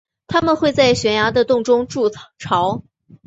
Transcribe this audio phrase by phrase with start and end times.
[0.25, 2.09] 它们会在悬崖的洞中筑
[2.39, 2.83] 巢。